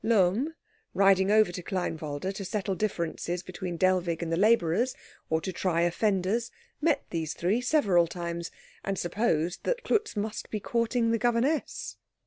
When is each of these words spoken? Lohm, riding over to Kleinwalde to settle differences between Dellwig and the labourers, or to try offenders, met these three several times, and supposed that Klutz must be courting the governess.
Lohm, 0.03 0.55
riding 0.95 1.29
over 1.29 1.51
to 1.51 1.61
Kleinwalde 1.61 2.33
to 2.33 2.43
settle 2.43 2.73
differences 2.73 3.43
between 3.43 3.77
Dellwig 3.77 4.23
and 4.23 4.31
the 4.33 4.35
labourers, 4.35 4.95
or 5.29 5.41
to 5.41 5.53
try 5.53 5.81
offenders, 5.81 6.49
met 6.81 7.05
these 7.11 7.35
three 7.35 7.61
several 7.61 8.07
times, 8.07 8.49
and 8.83 8.97
supposed 8.97 9.63
that 9.63 9.83
Klutz 9.83 10.15
must 10.17 10.49
be 10.49 10.59
courting 10.59 11.11
the 11.11 11.19
governess. 11.19 11.97